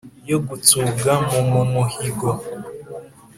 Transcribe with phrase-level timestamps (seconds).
[0.29, 2.29] Yo gukskubwa mu mu muhigo!